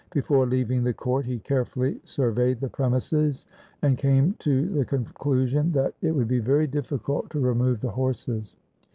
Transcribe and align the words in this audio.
Before 0.09 0.47
leaving 0.47 0.83
the 0.83 0.95
court 0.95 1.25
he 1.25 1.37
carefully 1.37 2.01
surveyed 2.05 2.59
the 2.59 2.69
premises, 2.69 3.45
and 3.83 3.99
came 3.99 4.33
to 4.39 4.67
the 4.69 4.83
conclusion 4.83 5.71
that 5.73 5.79
it 5.79 5.85
LIFE 5.85 5.93
OF 5.93 5.99
GURU 6.01 6.11
HAR 6.11 6.11
GOBIND 6.11 6.15
161 6.17 6.17
would 6.17 6.27
be 6.27 6.39
very 6.39 6.67
difficult 6.67 7.29
to 7.29 7.39
remove 7.39 7.81
the 7.81 7.91
horses. 7.91 8.55